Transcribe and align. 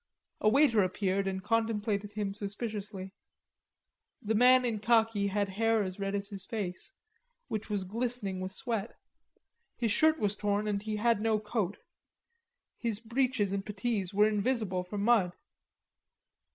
A 0.39 0.49
waiter 0.49 0.81
appeared 0.81 1.27
and 1.27 1.43
contemplated 1.43 2.13
him 2.13 2.33
suspiciously. 2.33 3.13
The 4.19 4.33
man 4.33 4.65
in 4.65 4.79
khaki 4.79 5.27
had 5.27 5.49
hair 5.49 5.83
as 5.83 5.99
red 5.99 6.15
as 6.15 6.29
his 6.29 6.43
face, 6.43 6.91
which 7.49 7.69
was 7.69 7.83
glistening 7.83 8.39
with 8.39 8.51
sweat. 8.51 8.95
His 9.77 9.91
shirt 9.91 10.17
was 10.17 10.35
torn, 10.35 10.67
and 10.67 10.81
he 10.81 10.95
had 10.95 11.21
no 11.21 11.39
coat. 11.39 11.77
His 12.79 12.99
breeches 12.99 13.53
and 13.53 13.63
puttees 13.63 14.11
were 14.11 14.27
invisible 14.27 14.83
for 14.83 14.97
mud. 14.97 15.33